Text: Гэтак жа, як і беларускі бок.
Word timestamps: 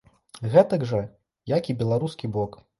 Гэтак 0.53 0.87
жа, 0.93 1.03
як 1.57 1.71
і 1.73 1.79
беларускі 1.85 2.35
бок. 2.39 2.63